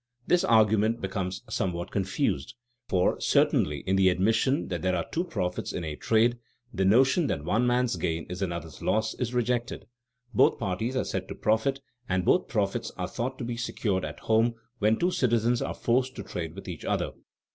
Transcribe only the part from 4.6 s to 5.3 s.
that there are "two